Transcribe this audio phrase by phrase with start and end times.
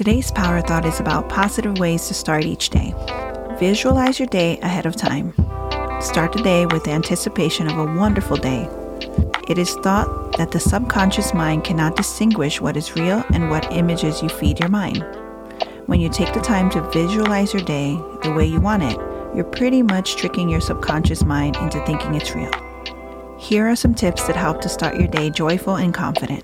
[0.00, 2.94] Today's Power Thought is about positive ways to start each day.
[3.58, 5.34] Visualize your day ahead of time.
[6.00, 8.66] Start the day with the anticipation of a wonderful day.
[9.46, 14.22] It is thought that the subconscious mind cannot distinguish what is real and what images
[14.22, 15.04] you feed your mind.
[15.84, 18.96] When you take the time to visualize your day the way you want it,
[19.36, 22.52] you're pretty much tricking your subconscious mind into thinking it's real.
[23.38, 26.42] Here are some tips that help to start your day joyful and confident.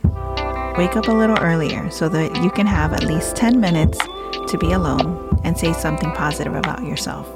[0.77, 4.59] Wake up a little earlier so that you can have at least 10 minutes to
[4.60, 7.27] be alone and say something positive about yourself.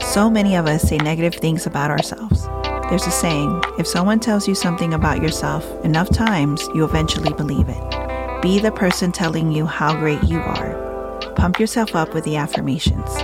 [0.00, 2.46] So many of us say negative things about ourselves.
[2.88, 7.68] There's a saying if someone tells you something about yourself enough times, you eventually believe
[7.68, 8.40] it.
[8.40, 11.32] Be the person telling you how great you are.
[11.36, 13.14] Pump yourself up with the affirmations.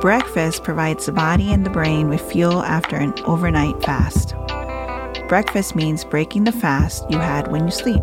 [0.00, 4.34] Breakfast provides the body and the brain with fuel after an overnight fast.
[5.28, 8.02] Breakfast means breaking the fast you had when you sleep.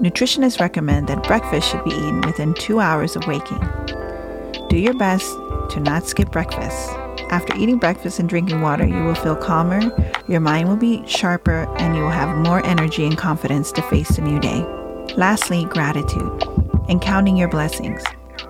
[0.00, 3.58] Nutritionists recommend that breakfast should be eaten within two hours of waking.
[4.68, 5.28] Do your best
[5.70, 6.90] to not skip breakfast.
[7.30, 9.80] After eating breakfast and drinking water, you will feel calmer,
[10.28, 14.10] your mind will be sharper, and you will have more energy and confidence to face
[14.10, 14.60] the new day.
[15.16, 16.44] Lastly, gratitude
[16.88, 18.04] and counting your blessings.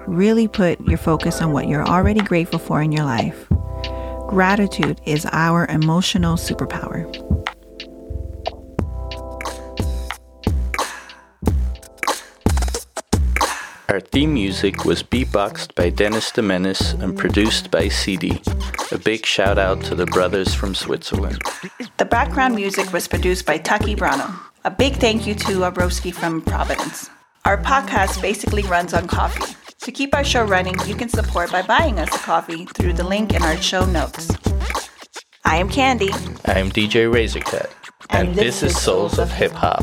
[0.06, 3.48] Really put your focus on what you're already grateful for in your life.
[4.28, 7.27] Gratitude is our emotional superpower.
[13.90, 18.42] Our theme music was beatboxed by Dennis de Menace and produced by CD.
[18.92, 21.40] A big shout out to the brothers from Switzerland.
[21.96, 24.38] The background music was produced by Taki Brano.
[24.64, 27.08] A big thank you to Abroski from Providence.
[27.46, 29.56] Our podcast basically runs on coffee.
[29.80, 33.04] To keep our show running, you can support by buying us a coffee through the
[33.04, 34.30] link in our show notes.
[35.46, 36.10] I am Candy.
[36.44, 37.70] I am DJ Razorcut,
[38.10, 39.82] and, and this, this is Souls of Hip Hop.